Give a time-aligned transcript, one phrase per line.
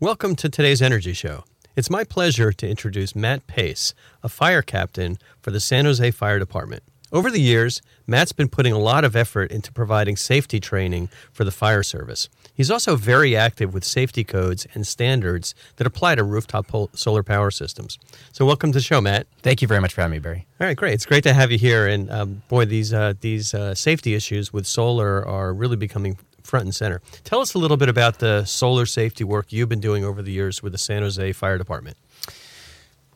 [0.00, 1.44] Welcome to today's Energy Show.
[1.76, 6.40] It's my pleasure to introduce Matt Paiss, a fire captain for the San Jose Fire
[6.40, 6.82] Department.
[7.12, 11.44] Over the years, Matt's been putting a lot of effort into providing safety training for
[11.44, 12.28] the fire service.
[12.52, 17.22] He's also very active with safety codes and standards that apply to rooftop pol- solar
[17.22, 17.96] power systems.
[18.32, 19.28] So, welcome to the show, Matt.
[19.42, 20.44] Thank you very much for having me, Barry.
[20.60, 20.94] All right, great.
[20.94, 21.86] It's great to have you here.
[21.86, 26.18] And um, boy, these uh, these uh, safety issues with solar are really becoming
[26.54, 27.02] front and center.
[27.24, 30.30] Tell us a little bit about the solar safety work you've been doing over the
[30.30, 31.96] years with the San Jose Fire Department.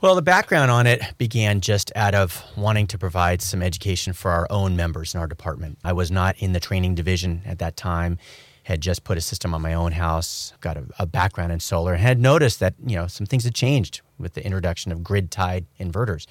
[0.00, 4.32] Well, the background on it began just out of wanting to provide some education for
[4.32, 5.78] our own members in our department.
[5.84, 8.18] I was not in the training division at that time,
[8.64, 11.92] had just put a system on my own house, got a, a background in solar,
[11.92, 15.30] and had noticed that you know some things had changed with the introduction of grid
[15.30, 16.26] tied inverters.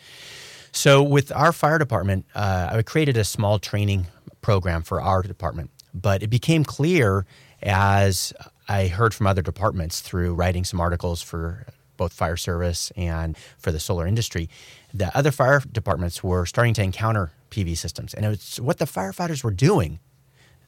[0.74, 4.08] So, with our fire department, uh, I created a small training
[4.42, 7.26] program for our department but it became clear
[7.62, 8.34] as
[8.68, 11.66] I heard from other departments through writing some articles for
[11.96, 14.50] both fire service and for the solar industry
[14.94, 18.14] that other fire departments were starting to encounter PV systems.
[18.14, 20.00] And it was what the firefighters were doing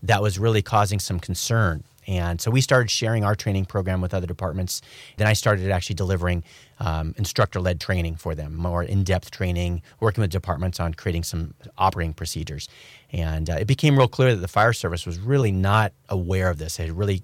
[0.01, 1.83] that was really causing some concern.
[2.09, 4.81] And so we started sharing our training program with other departments.
[5.17, 6.43] Then I started actually delivering
[6.79, 11.23] um, instructor led training for them, more in depth training, working with departments on creating
[11.23, 12.67] some operating procedures.
[13.11, 16.57] And uh, it became real clear that the fire service was really not aware of
[16.57, 16.79] this.
[16.79, 17.21] It had really,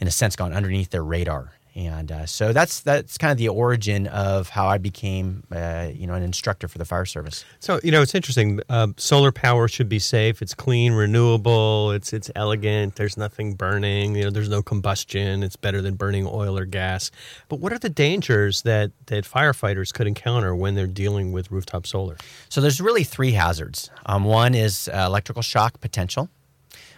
[0.00, 3.48] in a sense, gone underneath their radar and uh, so that's that's kind of the
[3.48, 7.44] origin of how I became, uh, you know, an instructor for the fire service.
[7.58, 8.60] So you know, it's interesting.
[8.68, 10.40] Uh, solar power should be safe.
[10.40, 11.90] It's clean, renewable.
[11.90, 12.94] It's it's elegant.
[12.94, 14.14] There's nothing burning.
[14.14, 15.42] You know, there's no combustion.
[15.42, 17.10] It's better than burning oil or gas.
[17.48, 21.86] But what are the dangers that that firefighters could encounter when they're dealing with rooftop
[21.86, 22.16] solar?
[22.48, 23.90] So there's really three hazards.
[24.06, 26.28] Um, one is uh, electrical shock potential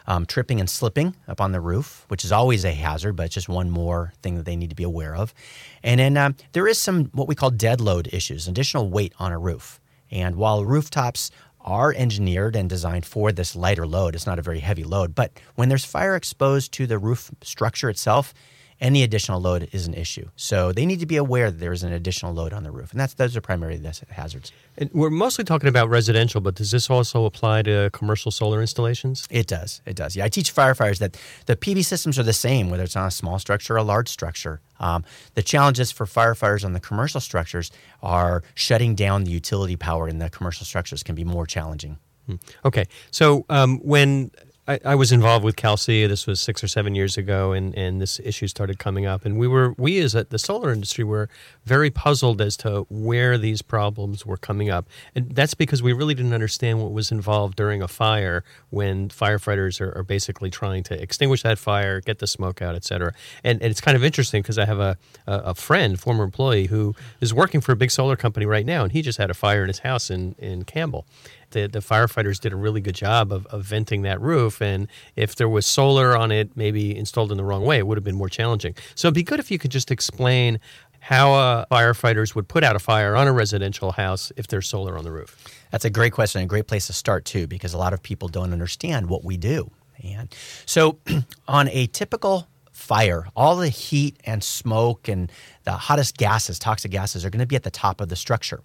[0.06, 3.34] um, tripping and slipping up on the roof, which is always a hazard, but it's
[3.34, 5.34] just one more thing that they need to be aware of.
[5.82, 9.32] And then um, there is some what we call dead load issues, additional weight on
[9.32, 9.80] a roof.
[10.10, 14.60] And while rooftops are engineered and designed for this lighter load, it's not a very
[14.60, 15.14] heavy load.
[15.14, 18.32] But when there's fire exposed to the roof structure itself,
[18.80, 20.28] any additional load is an issue.
[20.36, 22.90] So they need to be aware that there is an additional load on the roof,
[22.92, 24.52] and that's those are primarily the hazards.
[24.76, 29.26] And we're mostly talking about residential, but does this also apply to commercial solar installations?
[29.30, 29.80] It does.
[29.86, 30.16] It does.
[30.16, 33.10] Yeah, I teach firefighters that the PV systems are the same, whether it's on a
[33.10, 34.60] small structure or a large structure.
[34.78, 35.04] Um,
[35.34, 37.70] the challenges for firefighters on the commercial structures
[38.02, 41.98] are shutting down the utility power in the commercial structures can be more challenging.
[42.26, 42.36] Hmm.
[42.64, 44.30] Okay, so um, when
[44.68, 46.08] I, I, was involved with CALSEIA.
[46.08, 49.24] This was six or seven years ago, and, and this issue started coming up.
[49.24, 51.28] And we were we as a, the solar industry were
[51.64, 56.14] very puzzled as to where these problems were coming up, and that's because we really
[56.14, 61.00] didn't understand what was involved during a fire when firefighters are, are basically trying to
[61.00, 63.12] extinguish that fire, get the smoke out, et cetera.
[63.44, 66.66] And, and it's kind of interesting because I have a, a, a friend, former employee,
[66.66, 69.34] who is working for a big solar company right now, and he just had a
[69.34, 71.06] fire in his house in in Campbell
[71.50, 74.60] the, the firefighters did a really good job of, of venting that roof.
[74.60, 77.96] And if there was solar on it, maybe installed in the wrong way, it would
[77.96, 78.74] have been more challenging.
[78.94, 80.60] So it'd be good if you could just explain
[81.00, 84.98] how uh, firefighters would put out a fire on a residential house if there's solar
[84.98, 85.36] on the roof.
[85.70, 88.28] That's a great question a great place to start, too, because a lot of people
[88.28, 89.70] don't understand what we do.
[90.02, 90.98] And so,
[91.48, 93.26] on a typical fire.
[93.34, 95.32] All the heat and smoke and
[95.66, 98.60] the hottest gases, toxic gases, are going to be at the top of the structure.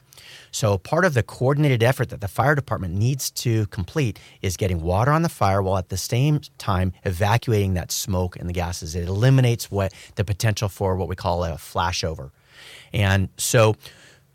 [0.52, 4.82] So, part of the coordinated effort that the fire department needs to complete is getting
[4.82, 8.96] water on the fire while at the same time evacuating that smoke and the gases.
[8.96, 12.30] It eliminates what the potential for what we call a flashover.
[12.94, 13.76] And so,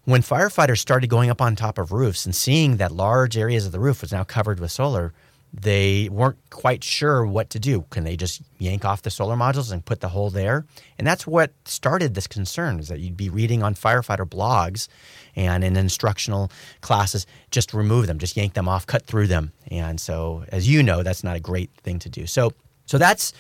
[0.04, 3.72] when firefighters started going up on top of roofs and seeing that large areas of
[3.72, 5.12] the roof was now covered with solar,
[5.52, 7.86] they weren't quite sure what to do.
[7.90, 10.66] Can they just yank off the solar modules and put the hole there?
[10.98, 14.88] And that's what started this concern is that you'd be reading on firefighter blogs
[15.34, 19.52] and in instructional classes, just remove them, just yank them off, cut through them.
[19.70, 22.26] And so, as you know, that's not a great thing to do.
[22.26, 22.52] So,
[22.86, 23.32] so that's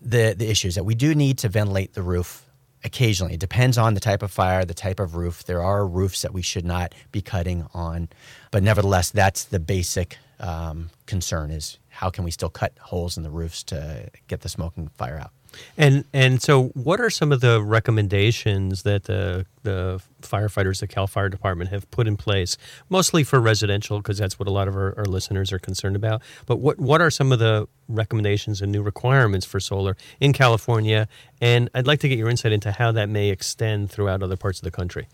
[0.00, 2.46] the, the issue is that we do need to ventilate the roof
[2.84, 3.34] occasionally.
[3.34, 5.44] It depends on the type of fire, the type of roof.
[5.44, 8.08] There are roofs that we should not be cutting on,
[8.50, 13.22] but nevertheless, that's the basic um, concern: is how can we still cut holes in
[13.22, 15.30] the roofs to get the smoking fire out.
[15.76, 21.06] And and so, what are some of the recommendations that the the firefighters, the Cal
[21.06, 22.56] Fire Department, have put in place,
[22.88, 26.22] mostly for residential, because that's what a lot of our, our, listeners are concerned about.
[26.46, 31.06] But what what are some of the recommendations and new requirements for solar in California?
[31.42, 34.58] And I'd like to get your insight into how that may extend throughout other parts
[34.58, 35.06] of the country.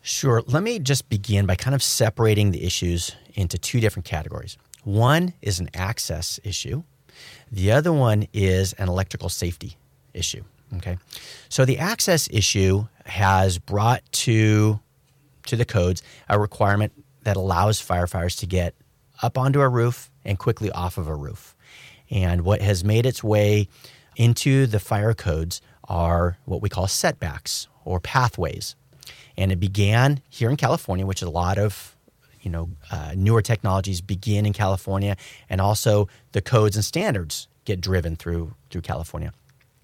[0.00, 0.42] Sure.
[0.46, 4.56] Let me just begin by kind of separating the issues into two different categories.
[4.84, 6.82] One is an access issue,
[7.50, 9.76] the other one is an electrical safety
[10.14, 10.44] issue.
[10.76, 10.98] Okay,
[11.48, 14.80] so the access issue has brought to
[15.46, 16.92] to the codes a requirement
[17.22, 18.74] that allows firefighters to get
[19.22, 21.56] up onto a roof and quickly off of a roof.
[22.10, 23.68] And what has made its way
[24.16, 28.76] into the fire codes are what we call setbacks or pathways.
[29.38, 31.96] And it began here in California, which a lot of
[32.42, 35.16] you know uh, newer technologies begin in California,
[35.48, 39.32] and also the codes and standards get driven through through California.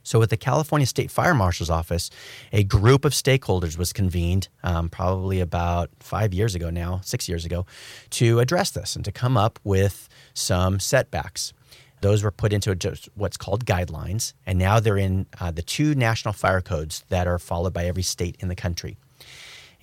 [0.03, 2.11] So, with the California State Fire Marshal's Office,
[2.53, 7.47] a group of stakeholders was convened um, probably about five years ago now, six years
[7.47, 7.65] ago,
[8.11, 11.55] to address this and to come up with some setbacks.
[12.03, 12.77] Those were put into
[13.15, 17.39] what's called guidelines, and now they're in uh, the two national fire codes that are
[17.39, 18.99] followed by every state in the country.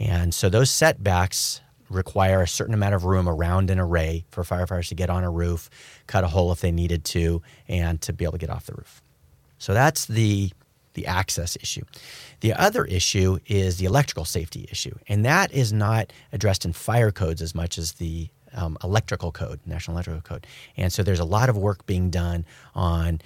[0.02, 4.88] And so, those setbacks require a certain amount of room around an array for firefighters
[4.88, 5.70] to get on a roof,
[6.08, 8.74] cut a hole if they needed to, and to be able to get off the
[8.74, 9.04] roof.
[9.60, 10.52] So that's the
[10.94, 11.84] the access issue.
[12.42, 17.12] The other issue is the electrical safety issue, and that is not addressed in fire
[17.12, 20.48] codes as much as the um, electrical code, National Electrical Code.
[20.76, 22.44] And so there's a lot of work being done
[22.74, 23.22] on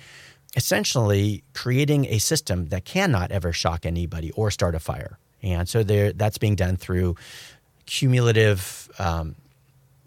[0.58, 5.18] essentially creating a system that cannot ever shock anybody or start a fire.
[5.46, 7.16] And so there, that's being done through
[7.86, 9.36] cumulative um,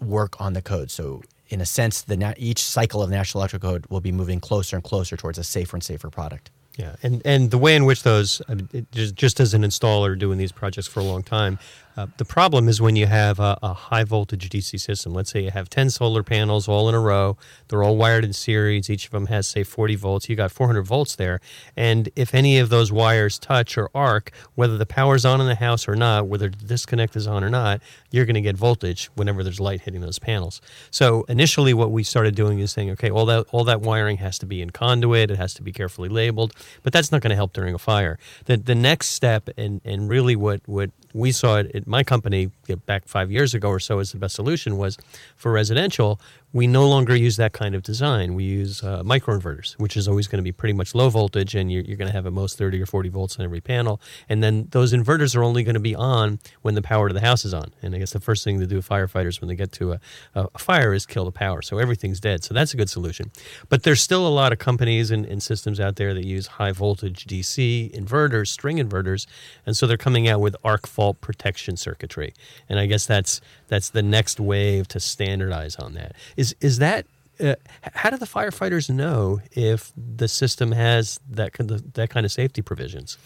[0.00, 0.90] work on the code.
[0.90, 4.40] So in a sense, the each cycle of the National Electrical Code will be moving
[4.40, 6.50] closer and closer towards a safer and safer product.
[6.76, 10.16] Yeah, and and the way in which those, I mean, just, just as an installer
[10.16, 11.58] doing these projects for a long time,
[11.98, 15.12] uh, the problem is when you have a, a, high voltage DC system.
[15.12, 17.36] Let's say you have 10 solar panels all in a row.
[17.66, 18.88] They're all wired in series.
[18.88, 20.28] Each of them has, say, 40 volts.
[20.28, 21.40] You got 400 volts there.
[21.76, 25.56] And if any of those wires touch or arc, whether the power's on in the
[25.56, 29.10] house or not, whether the disconnect is on or not, you're going to get voltage
[29.16, 30.60] whenever there's light hitting those panels.
[30.92, 34.38] So initially, what we started doing is saying, okay, all that all that wiring has
[34.38, 35.32] to be in conduit.
[35.32, 36.54] It has to be carefully labeled,
[36.84, 38.20] but that's not going to help during a fire.
[38.44, 42.50] The the next step, and and really what what we saw it at my company
[42.86, 44.96] back five years ago or so as the best solution was
[45.36, 46.20] for residential
[46.52, 48.34] we no longer use that kind of design.
[48.34, 51.70] We use uh, microinverters, which is always going to be pretty much low voltage, and
[51.70, 54.00] you're, you're, going to have at most 30 or 40 volts on every panel.
[54.30, 57.20] And then those inverters are only going to be on when the power to the
[57.20, 57.72] house is on.
[57.82, 60.00] And I guess the first thing to do firefighters when they get to a,
[60.34, 61.60] a fire is kill the power.
[61.60, 62.44] So everything's dead.
[62.44, 63.30] So that's a good solution.
[63.68, 66.72] But there's still a lot of companies and, and systems out there that use high
[66.72, 69.26] voltage DC inverters, string inverters,
[69.66, 72.32] and so they're coming out with arc fault protection circuitry.
[72.70, 76.14] And I guess that's that's the next wave to standardize on that.
[76.38, 77.04] Is is that
[77.40, 82.24] uh, how do the firefighters know if the system has that kind of, that kind
[82.24, 83.18] of safety provisions?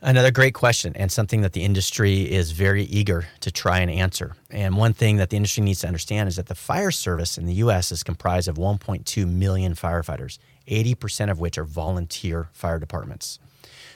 [0.00, 4.36] Another great question, and something that the industry is very eager to try and answer.
[4.50, 7.44] And one thing that the industry needs to understand is that the fire service in
[7.44, 7.92] the U.S.
[7.92, 13.38] is comprised of 1.2 million firefighters, 80% of which are volunteer fire departments.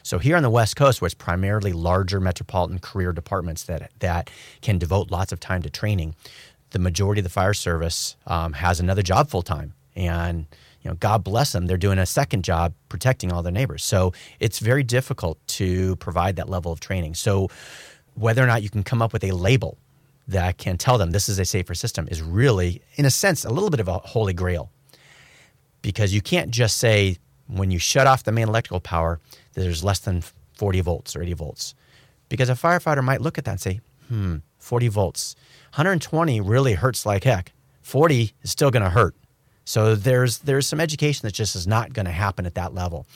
[0.02, 4.30] So here on the West Coast, where it's primarily larger metropolitan career departments that that
[4.62, 6.14] can devote lots of time to training,
[6.70, 10.46] the majority of the fire service um, has another job full time, and
[10.82, 13.84] you know, God bless them, they're doing a second job protecting all their neighbors.
[13.84, 17.14] So it's very difficult to provide that level of training.
[17.14, 17.48] So
[18.14, 19.78] whether or not you can come up with a label
[20.28, 23.50] that can tell them this is a safer system is really, in a sense, a
[23.50, 24.70] little bit of a holy grail.
[25.82, 29.20] Because you can't just say when you shut off the main electrical power,
[29.54, 30.22] there's less than
[30.54, 31.74] 40 volts or 80 volts.
[32.28, 34.36] Because a firefighter might look at that and say, hmm,
[34.68, 35.34] 40 volts.
[35.70, 37.52] 120 really hurts like heck.
[37.80, 39.14] 40 is still going to hurt.
[39.64, 43.06] So there's there's some education that just is not going to happen at that level.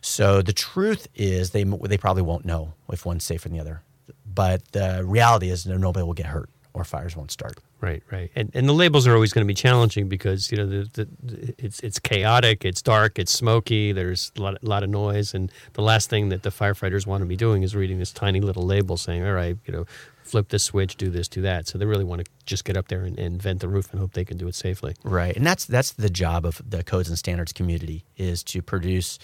[0.00, 3.82] So the truth is they they probably won't know if one's safer than the other.
[4.24, 7.58] But the reality is nobody will get hurt or fires won't start.
[7.80, 10.66] Right, right, and and the labels are always going to be challenging because you know
[10.66, 13.92] the, the, it's it's chaotic, it's dark, it's smoky.
[13.92, 17.22] There's a lot, a lot of noise, and the last thing that the firefighters want
[17.22, 19.84] to be doing is reading this tiny little label saying, "All right, you know,
[20.22, 22.88] flip this switch, do this, do that." So they really want to just get up
[22.88, 24.94] there and, and vent the roof and hope they can do it safely.
[25.02, 29.18] Right, and that's that's the job of the codes and standards community is to produce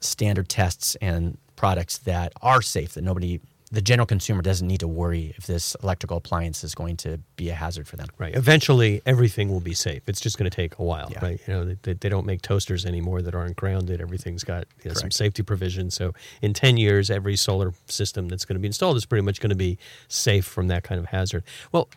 [0.00, 3.40] standard tests and products that are safe that nobody
[3.74, 7.50] the general consumer doesn't need to worry if this electrical appliance is going to be
[7.50, 8.06] a hazard for them.
[8.18, 8.34] Right.
[8.34, 10.08] Eventually, everything will be safe.
[10.08, 11.24] It's just going to take a while, yeah.
[11.24, 11.40] right?
[11.46, 14.00] You know, they, they don't make toasters anymore that aren't grounded.
[14.00, 15.94] Everything's got you know, some safety provisions.
[15.94, 19.40] So in 10 years, every solar system that's going to be installed is pretty much
[19.40, 19.76] going to be
[20.06, 21.42] safe from that kind of hazard.
[21.72, 21.88] Well,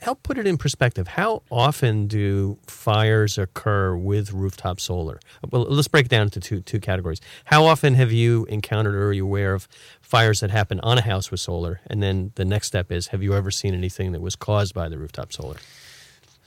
[0.00, 1.08] help put it in perspective.
[1.08, 5.18] How often do fires occur with rooftop solar?
[5.50, 7.20] Well, let's break it down into two, two categories.
[7.46, 9.66] How often have you encountered or are you aware of
[10.10, 11.80] fires that happen on a house with solar?
[11.86, 14.88] And then the next step is have you ever seen anything that was caused by
[14.88, 15.56] the rooftop solar?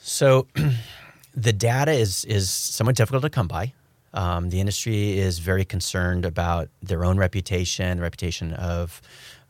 [0.02, 0.48] So
[1.36, 3.74] the data is, is somewhat difficult to come by.
[4.14, 9.02] Um, the industry is very concerned about their own reputation, the reputation of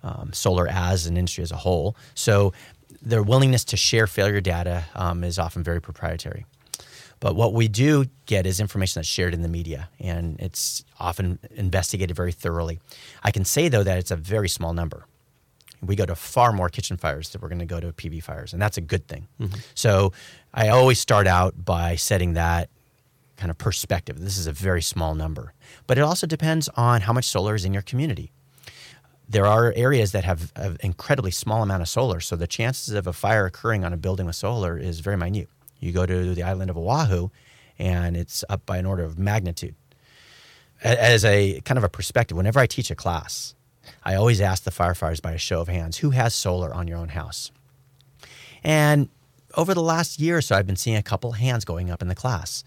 [0.03, 1.95] um, solar as an industry as a whole.
[2.13, 2.53] So
[3.01, 6.45] their willingness to share failure data um, is often very proprietary.
[7.23, 11.39] But what we do get is information that's shared in the media, and it's often
[11.51, 12.81] investigated very thoroughly.
[13.23, 15.05] I can say, though, that it's a very small number.
[15.81, 18.51] We go to far more kitchen fires than we're going to go to PV fires,
[18.51, 19.29] and that's a good thing.
[19.39, 19.57] Mm-hmm.
[19.73, 20.11] So
[20.53, 22.69] I always start out by setting that
[23.37, 24.19] kind of perspective.
[24.19, 25.53] This is a very small number,
[25.87, 28.33] but it also depends on how much solar is in your community.
[29.29, 33.07] There are areas that have an incredibly small amount of solar, so the chances of
[33.07, 35.47] a fire occurring on a building with solar is very minute.
[35.83, 37.29] You go to the island of Oahu,
[37.77, 39.75] and it's up by an order of magnitude.
[40.83, 43.55] As a kind of a perspective, whenever I teach a class,
[44.03, 46.97] I always ask the firefighters by a show of hands who has solar on your
[46.97, 47.51] own house?
[48.63, 49.09] And
[49.55, 52.07] over the last year or so, I've been seeing a couple hands going up in
[52.07, 52.63] the class,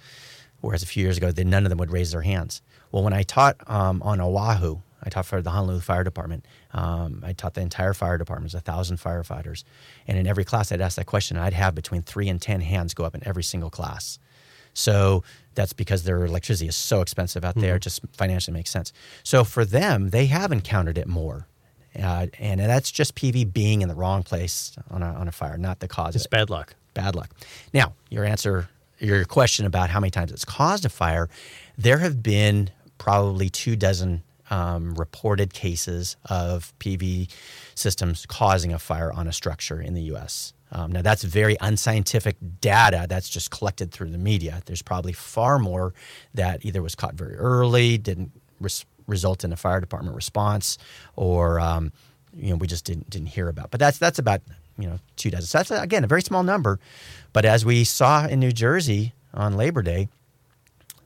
[0.61, 2.63] whereas a few years ago, none of them would raise their hands.
[2.93, 6.45] Well, when I taught um, on Oahu, I taught for the Honolulu Fire Department.
[6.73, 9.65] Um, I taught the entire fire department, a thousand firefighters.
[10.07, 11.37] And in every class, I'd ask that question.
[11.37, 14.19] I'd have between three and 10 hands go up in every single class.
[14.73, 15.25] So
[15.55, 17.77] that's because their electricity is so expensive out there, mm-hmm.
[17.77, 18.93] it just financially makes sense.
[19.23, 21.47] So for them, they have encountered it more.
[22.01, 25.57] Uh, and that's just PV being in the wrong place on a, on a fire,
[25.57, 26.15] not the cause.
[26.15, 26.75] It's bad luck.
[26.93, 27.31] Bad luck.
[27.73, 31.31] Now, your answer, your question about how many times it's caused a fire,
[31.79, 37.31] there have been probably two dozen um, reported cases of PV
[37.75, 40.53] systems causing a fire on a structure in the U.S.
[40.73, 44.63] Um, now, that's very unscientific data that's just collected through the media.
[44.67, 45.95] There's probably far more
[46.35, 50.79] that either was caught very early, didn't res- result in a fire department response,
[51.15, 51.93] or um,
[52.35, 53.71] you know we just didn't didn't hear about.
[53.71, 54.43] But that's that's about
[54.79, 55.47] you know two dozen.
[55.47, 56.81] So that's again a very small number.
[57.33, 60.09] But as we saw in New Jersey on Labor Day,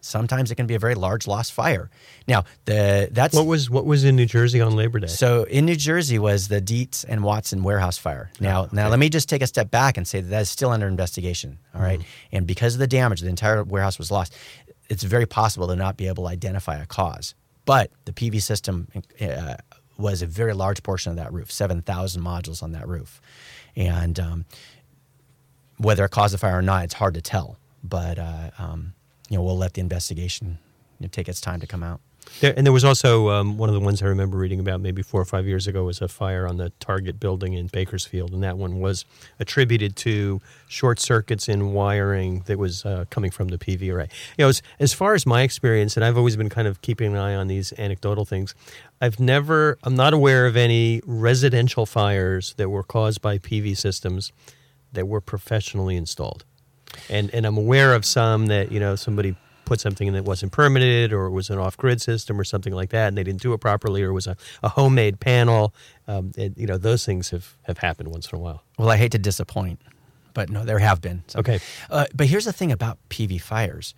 [0.00, 1.90] sometimes it can be a very large loss fire.
[2.26, 5.06] Now, the that's what was what was in New Jersey on Labor Day.
[5.06, 8.30] So in New Jersey was the Dietz and Watson warehouse fire.
[8.40, 8.76] Now, oh, okay.
[8.76, 10.86] now let me just take a step back and say that that is still under
[10.86, 11.58] investigation.
[11.74, 12.36] All right, mm-hmm.
[12.36, 14.34] and because of the damage, the entire warehouse was lost.
[14.88, 17.34] It's very possible to not be able to identify a cause.
[17.64, 18.88] But the PV system
[19.20, 19.56] uh,
[19.96, 23.20] was a very large portion of that roof, seven thousand modules on that roof,
[23.76, 24.44] and um,
[25.76, 27.56] whether it caused the fire or not, it's hard to tell.
[27.82, 28.92] But uh, um,
[29.30, 30.58] you know, we'll let the investigation
[30.98, 32.00] you know, take its time to come out.
[32.40, 35.02] There, and there was also um, one of the ones I remember reading about maybe
[35.02, 38.42] four or five years ago was a fire on the Target building in Bakersfield, and
[38.42, 39.04] that one was
[39.38, 44.08] attributed to short circuits in wiring that was uh, coming from the PV array.
[44.36, 47.12] You know, as, as far as my experience, and I've always been kind of keeping
[47.12, 48.54] an eye on these anecdotal things.
[49.00, 54.32] I've never, I'm not aware of any residential fires that were caused by PV systems
[54.92, 56.44] that were professionally installed
[57.08, 60.50] and and I'm aware of some that you know somebody put something in that wasn't
[60.50, 63.52] permitted or it was an off-grid system or something like that and they didn't do
[63.52, 65.72] it properly or it was a, a homemade panel.
[66.08, 68.64] Um, it, you know those things have, have happened once in a while.
[68.78, 69.80] Well i hate to disappoint
[70.34, 71.38] but no there have been so.
[71.38, 71.60] okay.
[71.88, 73.94] Uh, but here's the thing about pv fires.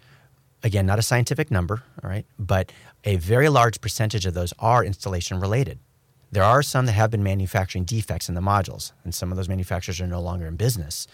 [0.63, 2.71] Again not a scientific number all right but
[3.05, 5.79] a very large percentage of those are installation related
[6.33, 9.51] there are some that have been manufacturing defects in the modules, and some of those
[9.51, 11.07] manufacturers are no longer in business.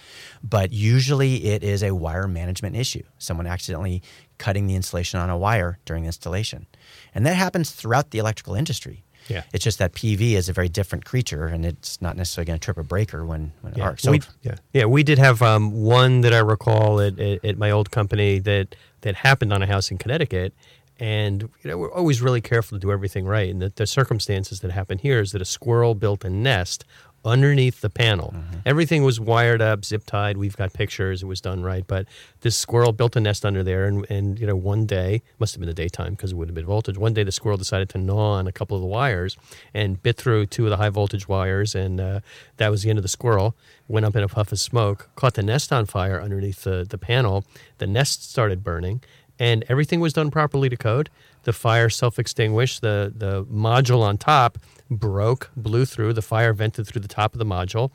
[0.42, 3.02] But usually it is a wire management issue.
[3.18, 4.00] Someone accidentally
[4.38, 6.66] cutting the insulation on a wire during installation.
[7.14, 9.02] And that happens throughout the electrical industry.
[9.26, 9.42] Yeah.
[9.52, 12.64] It's just that PV is a very different creature, and it's not necessarily going to
[12.64, 13.84] trip a breaker when, when yeah.
[13.84, 14.02] it arcs.
[14.04, 17.58] So, we, yeah, yeah, we did have um, one that I recall at, at, at,
[17.58, 20.54] my old company that that happened on a house in Connecticut,
[20.98, 23.50] and you know, we're always really careful to do everything right.
[23.50, 26.84] And the, the, circumstances that happened here is that a squirrel built a nest
[27.24, 28.32] underneath the panel.
[28.34, 28.58] Mm-hmm.
[28.64, 30.36] Everything was wired up, zip tied.
[30.36, 31.22] We've got pictures.
[31.22, 31.84] It was done right.
[31.86, 32.06] But
[32.40, 35.60] this squirrel built a nest under there, and, and you know, one day must have
[35.60, 36.96] been the daytime because it would have been voltage.
[36.96, 39.36] One day, the squirrel decided to gnaw on a couple of the wires
[39.74, 42.20] and bit through two of the high voltage wires, and uh,
[42.56, 43.54] that was the end of the squirrel.
[43.88, 46.98] Went up in a puff of smoke, caught the nest on fire underneath the, the
[46.98, 47.44] panel.
[47.78, 49.00] The nest started burning
[49.38, 51.10] and everything was done properly to code.
[51.44, 52.80] The fire self extinguished.
[52.80, 54.58] The the module on top
[54.90, 56.12] broke, blew through.
[56.14, 57.90] The fire vented through the top of the module,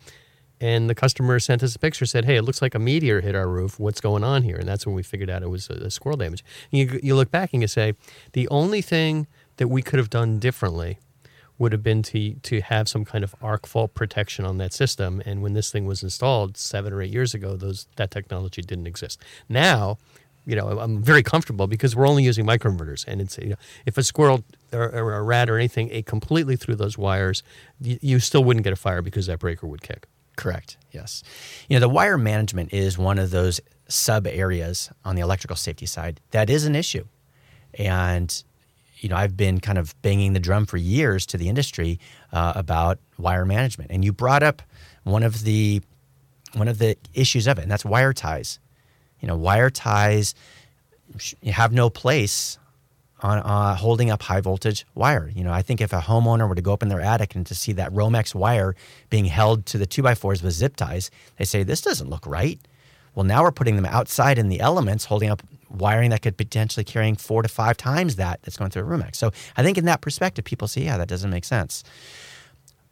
[0.61, 2.05] and the customer sent us a picture.
[2.05, 3.79] Said, "Hey, it looks like a meteor hit our roof.
[3.79, 6.17] What's going on here?" And that's when we figured out it was a, a squirrel
[6.17, 6.43] damage.
[6.71, 7.93] You, you look back and you say,
[8.33, 10.97] the only thing that we could have done differently
[11.59, 15.21] would have been to to have some kind of arc fault protection on that system.
[15.25, 18.87] And when this thing was installed seven or eight years ago, those that technology didn't
[18.87, 19.21] exist.
[19.47, 19.97] Now
[20.45, 23.05] you know, I'm very comfortable because we're only using microinverters.
[23.07, 26.55] And it's, you know, if a squirrel or, or a rat or anything ate completely
[26.55, 27.43] through those wires,
[27.79, 30.07] you, you still wouldn't get a fire because that breaker would kick.
[30.35, 30.77] Correct.
[30.91, 31.23] Yes.
[31.69, 35.85] You know, the wire management is one of those sub areas on the electrical safety
[35.85, 37.05] side that is an issue.
[37.75, 38.43] And
[39.03, 41.99] you know, I've been kind of banging the drum for years to the industry
[42.31, 43.91] uh, about wire management.
[43.91, 44.61] And you brought up
[45.03, 45.81] one of the
[46.53, 48.59] one of the issues of it, and that's wire ties.
[49.23, 50.35] You know, wire ties
[51.45, 52.59] have no place
[53.21, 55.31] on uh, holding up high voltage wire.
[55.33, 57.45] You know, I think if a homeowner were to go up in their attic and
[57.45, 58.75] to see that Romex wire
[59.09, 62.27] being held to the two by fours with zip ties, they say this doesn't look
[62.27, 62.59] right.
[63.15, 66.83] Well, now we're putting them outside in the elements, holding up wiring that could potentially
[66.83, 69.15] carrying four to five times that that's going through a Romex.
[69.15, 71.85] So I think in that perspective, people say, yeah, that doesn't make sense.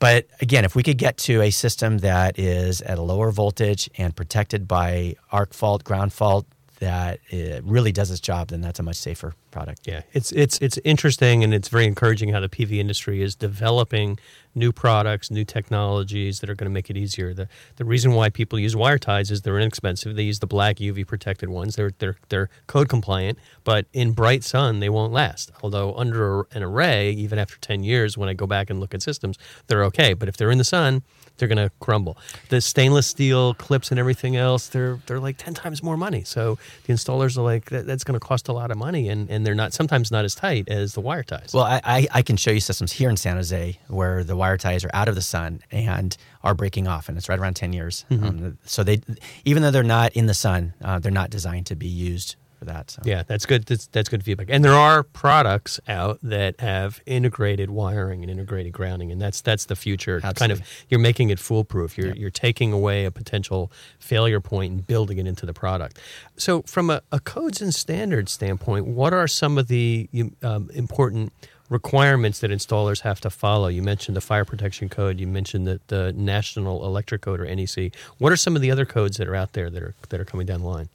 [0.01, 3.87] But again, if we could get to a system that is at a lower voltage
[3.99, 6.47] and protected by arc fault, ground fault,
[6.81, 9.81] that it really does its job, then that's a much safer product.
[9.85, 14.17] Yeah, it's it's it's interesting and it's very encouraging how the PV industry is developing
[14.55, 17.35] new products, new technologies that are going to make it easier.
[17.35, 20.15] The the reason why people use wire ties is they're inexpensive.
[20.15, 21.75] They use the black UV protected ones.
[21.75, 25.51] They're they're they're code compliant, but in bright sun they won't last.
[25.61, 29.03] Although under an array, even after 10 years when I go back and look at
[29.03, 31.03] systems, they're okay, but if they're in the sun,
[31.41, 32.17] they're going to crumble.
[32.49, 36.23] The stainless steel clips and everything else, they're they're like 10 times more money.
[36.23, 39.29] So the installers are like that, that's going to cost a lot of money and
[39.29, 41.51] and they're not sometimes not as tight as the wire ties.
[41.53, 44.57] Well, I, I, I can show you systems here in San Jose where the wire
[44.57, 47.73] ties are out of the sun and are breaking off, and it's right around 10
[47.73, 48.05] years.
[48.11, 48.25] Mm-hmm.
[48.25, 49.01] Um, so they,
[49.43, 52.65] even though they're not in the sun, uh, they're not designed to be used for
[52.65, 52.91] that.
[52.91, 53.01] So.
[53.03, 53.65] Yeah, that's good.
[53.65, 54.47] That's, that's good feedback.
[54.51, 59.65] And there are products out that have integrated wiring and integrated grounding, and that's that's
[59.65, 60.17] the future.
[60.23, 60.39] Absolutely.
[60.39, 61.97] Kind of, you're making it foolproof.
[61.97, 65.97] You're you're taking away a potential failure point and building it into the product.
[66.37, 70.07] So, from a, a codes and standards standpoint, what are some of the
[70.43, 71.33] um, important
[71.67, 73.69] requirements that installers have to follow?
[73.69, 75.19] You mentioned the fire protection code.
[75.19, 77.95] You mentioned the, the National Electric Code or NEC.
[78.19, 80.25] What are some of the other codes that are out there that are that are
[80.25, 80.89] coming down the line?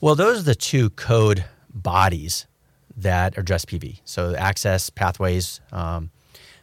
[0.00, 2.46] Well, those are the two code bodies
[2.96, 4.00] that address PV.
[4.04, 6.10] So access pathways, um,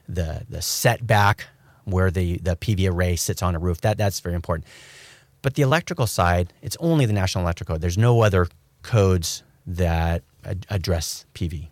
[0.07, 1.47] the the setback
[1.83, 3.81] where the the PV array sits on a roof.
[3.81, 4.67] That that's very important.
[5.41, 7.81] But the electrical side, it's only the National Electrical Code.
[7.81, 8.47] There's no other
[8.81, 11.69] codes that ad- address PV.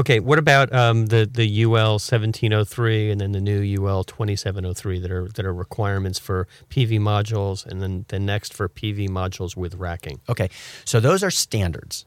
[0.00, 4.04] Okay, what about um, the the UL seventeen oh three and then the new UL
[4.04, 8.18] twenty seven oh three that are that are requirements for PV modules, and then the
[8.18, 10.20] next for PV modules with racking?
[10.28, 10.48] Okay,
[10.84, 12.04] so those are standards,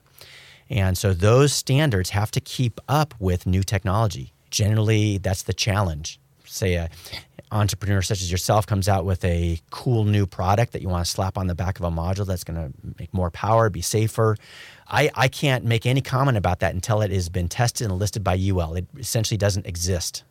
[0.69, 4.33] and so those standards have to keep up with new technology.
[4.51, 6.19] Generally, that's the challenge.
[6.45, 6.89] Say a
[7.51, 11.09] entrepreneur such as yourself comes out with a cool new product that you want to
[11.09, 14.35] slap on the back of a module that's going to make more power, be safer.
[14.87, 18.23] I, I can't make any comment about that until it has been tested and listed
[18.23, 18.73] by UL.
[18.75, 20.23] It essentially doesn't exist.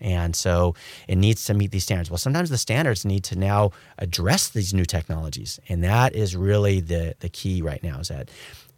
[0.00, 0.74] And so
[1.06, 2.10] it needs to meet these standards.
[2.10, 5.60] Well, sometimes the standards need to now address these new technologies.
[5.68, 8.28] And that is really the, the key right now is that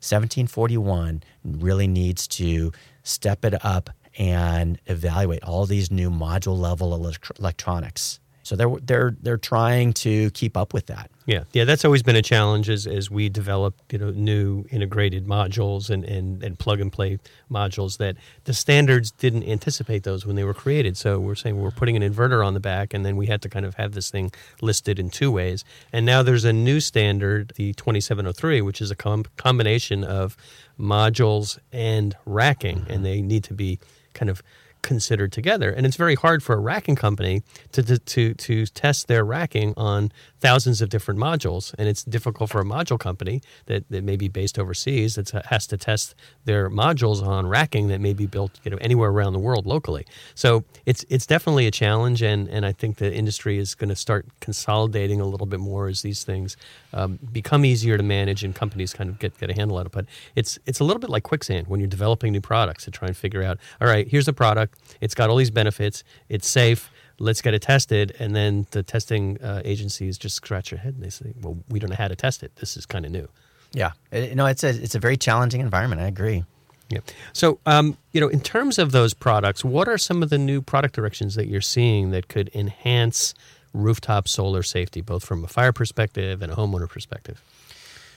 [0.05, 6.95] 1741 really needs to step it up and evaluate all these new module level
[7.39, 8.21] electronics.
[8.45, 11.11] So they're they're they're trying to keep up with that.
[11.27, 15.27] Yeah, yeah, that's always been a challenge as, as we develop you know new integrated
[15.27, 17.19] modules and, and, and plug and play
[17.51, 20.99] modules that the standards didn't anticipate those when they were created.
[20.99, 23.49] So we're saying we're putting an inverter on the back, and then we had to
[23.49, 25.65] kind of have this thing listed in two ways.
[25.91, 30.37] And now there's a new standard, the 2703, which is a com- combination of
[30.79, 32.93] modules and racking, mm-hmm.
[32.93, 33.79] and they need to be
[34.15, 34.43] kind of
[34.85, 35.71] considered together.
[35.71, 39.73] And it's very hard for a racking company to, to, to, to, test their racking
[39.77, 41.75] on thousands of different modules.
[41.79, 45.67] And it's difficult for a module company that, that may be based overseas that has
[45.69, 49.39] to test their modules on racking that may be built you know, anywhere around the
[49.39, 50.07] world locally.
[50.35, 52.21] So it's, it's definitely a challenge.
[52.23, 55.89] And, and I think the industry is going to start consolidating a little bit more
[55.89, 56.59] as these things
[56.95, 59.93] um, become easier to manage and companies kind of get, get a handle on it.
[59.93, 63.09] But it's, it's a little bit like quicksand when you're developing new products to try
[63.09, 66.05] and figure out, all right, here's a product it's got all these benefits.
[66.29, 66.91] It's safe.
[67.19, 68.15] Let's get it tested.
[68.19, 71.79] And then the testing uh, agencies just scratch their head and they say, well, we
[71.79, 72.57] don't know how to test it.
[72.57, 73.29] This is kind of new.
[73.73, 73.93] Yeah.
[74.11, 76.01] It, no, it's a, it's a very challenging environment.
[76.01, 76.45] I agree.
[76.91, 77.01] Yeah.
[77.33, 80.61] So, um, you know, in terms of those products, what are some of the new
[80.63, 83.35] product directions that you're seeing that could enhance
[83.75, 87.43] rooftop solar safety, both from a fire perspective and a homeowner perspective?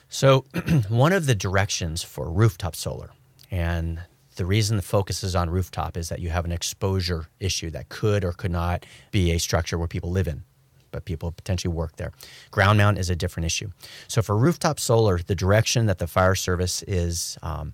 [0.07, 0.45] So,
[0.87, 3.09] one of the directions for rooftop solar,
[3.51, 3.99] and
[4.37, 7.89] the reason the focus is on rooftop is that you have an exposure issue that
[7.89, 10.43] could or could not be a structure where people live in,
[10.91, 12.13] but people potentially work there.
[12.51, 13.71] Ground mount is a different issue.
[14.07, 17.73] So for rooftop solar, the direction that the fire service is um,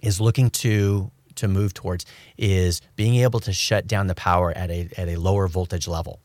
[0.00, 2.04] is looking to to move towards
[2.36, 6.20] is being able to shut down the power at a at a lower voltage level.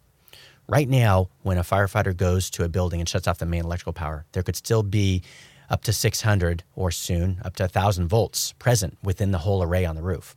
[0.70, 3.94] Right now, when a firefighter goes to a building and shuts off the main electrical
[3.94, 5.24] power, there could still be
[5.70, 9.96] up to 600 or soon up to 1,000 volts present within the whole array on
[9.96, 10.36] the roof.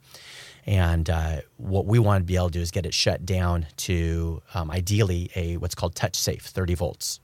[0.66, 3.66] And uh, what we want to be able to do is get it shut down
[3.78, 7.18] to um, ideally a what's called touch safe 30 volts.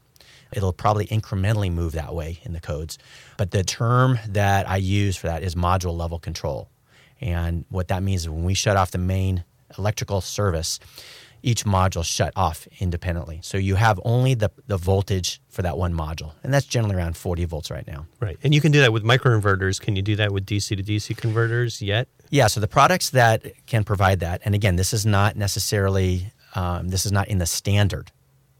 [0.52, 2.98] It'll probably incrementally move that way in the codes.
[3.36, 6.68] But the term that I use for that is module level control.
[7.20, 9.44] And what that means is when we shut off the main
[9.78, 10.78] electrical service,
[11.42, 13.40] each module shut off independently.
[13.42, 16.32] So you have only the, the voltage for that one module.
[16.42, 18.06] And that's generally around 40 volts right now.
[18.20, 18.38] Right.
[18.42, 19.80] And you can do that with microinverters.
[19.80, 22.08] Can you do that with DC to DC converters yet?
[22.30, 22.46] Yeah.
[22.46, 27.06] So the products that can provide that, and again, this is not necessarily, um, this
[27.06, 28.10] is not in the standard.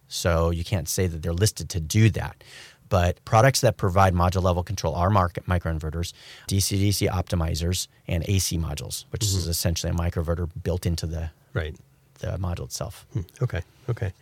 [0.08, 2.42] So you can't say that they're listed to do that.
[2.88, 6.12] But products that provide module level control are market microinverters,
[6.48, 9.38] DC DC optimizers, and AC modules, which mm-hmm.
[9.38, 11.74] is essentially a microinverter built into the right
[12.18, 13.06] the module itself.
[13.12, 13.20] Hmm.
[13.42, 14.12] Okay, okay.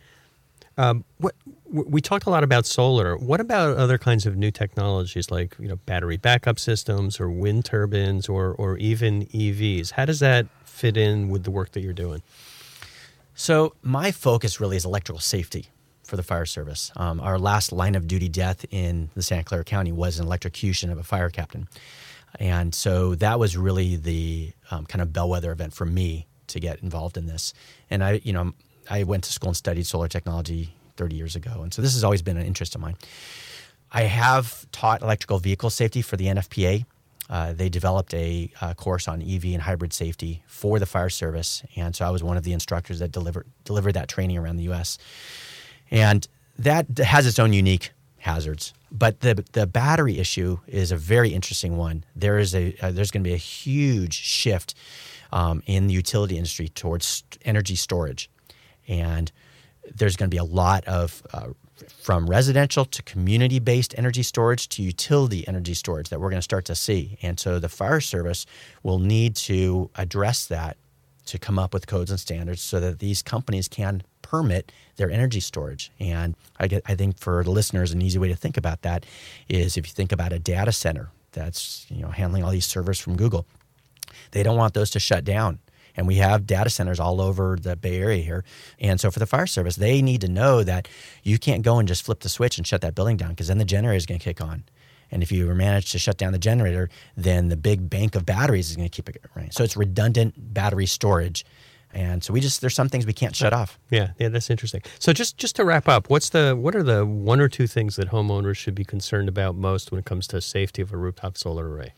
[0.77, 1.35] Um, what
[1.71, 3.17] we talked a lot about solar.
[3.17, 7.65] What about other kinds of new technologies like you know battery backup systems or wind
[7.65, 9.91] turbines or or even EVs?
[9.91, 12.21] How does that fit in with the work that you're doing?
[13.35, 15.67] So my focus really is electrical safety
[16.03, 16.91] for the fire service.
[16.95, 20.89] Um, our last line of duty death in the Santa Clara County was an electrocution
[20.89, 21.67] of a fire captain,
[22.37, 26.79] and so that was really the um, kind of bellwether event for me to get
[26.81, 27.53] involved in this.
[27.89, 28.53] And I, you know,
[28.89, 32.03] I went to school and studied solar technology 30 years ago, and so this has
[32.03, 32.95] always been an interest of mine.
[33.91, 36.85] I have taught electrical vehicle safety for the NFPA.
[37.29, 41.63] Uh, they developed a uh, course on EV and hybrid safety for the fire service,
[41.75, 44.63] and so I was one of the instructors that delivered delivered that training around the
[44.63, 44.97] U.S.
[45.89, 46.27] And
[46.59, 48.73] that has its own unique hazards.
[48.91, 52.03] But the the battery issue is a very interesting one.
[52.15, 54.75] There is a uh, there's going to be a huge shift
[55.35, 58.29] um, in the utility industry towards energy storage.
[58.87, 59.31] And
[59.93, 61.49] there's going to be a lot of uh,
[61.87, 66.43] from residential to community based energy storage to utility energy storage that we're going to
[66.43, 67.17] start to see.
[67.21, 68.45] And so the fire service
[68.81, 70.77] will need to address that
[71.25, 75.41] to come up with codes and standards so that these companies can permit their energy
[75.41, 75.91] storage.
[75.99, 79.05] And I get I think for the listeners an easy way to think about that
[79.49, 83.01] is if you think about a data center that's you know handling all these servers
[83.01, 83.45] from Google
[84.31, 85.59] they don't want those to shut down.
[85.97, 88.43] And we have data centers all over the Bay Area here.
[88.79, 90.87] And so for the fire service, they need to know that
[91.23, 93.59] you can't go and just flip the switch and shut that building down because then
[93.59, 94.65] the generator is going to kick on.
[95.11, 98.69] And if you manage to shut down the generator, then the big bank of batteries
[98.69, 99.51] is going to keep it running.
[99.51, 101.45] So it's redundant battery storage.
[101.93, 103.79] And so we just there's some things we can't shut off.
[103.89, 104.81] Yeah, yeah, that's interesting.
[104.99, 107.95] So just just to wrap up, what's the what are the one or two things
[107.95, 111.37] that homeowners should be concerned about most when it comes to safety of a rooftop
[111.37, 111.93] solar array?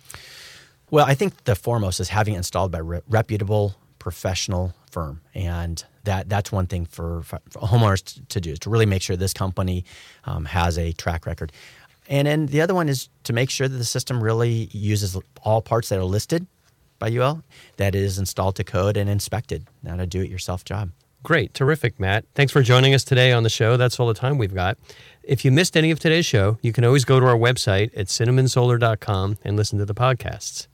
[0.89, 5.83] Well, I think the foremost is having it installed by a reputable professional firm, and
[6.05, 9.17] that that's one thing for, for homeowners to, to, do is to really make sure
[9.17, 9.83] this company
[10.23, 11.51] um, has a track record.
[12.07, 15.61] And then the other one is to make sure that the system really uses all
[15.61, 16.47] parts that are listed
[16.99, 17.43] by UL,
[17.75, 20.91] that is installed to code and inspected, not a do-it-yourself job.
[21.21, 22.25] Great, terrific, Matt.
[22.33, 23.75] Thanks for joining us today on the show.
[23.75, 24.77] That's all the time we've got.
[25.21, 28.07] If you missed any of today's show, you can always go to our website at
[28.07, 30.67] cinnamonsolar.com and listen to the podcasts.